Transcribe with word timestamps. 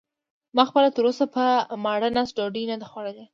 ما 0.55 0.63
خپله 0.69 0.89
تراوسه 0.95 1.25
په 1.35 1.43
ماړه 1.83 2.09
نس 2.15 2.29
ډوډۍ 2.37 2.63
نه 2.71 2.75
ده 2.81 2.85
خوړلې. 2.91 3.25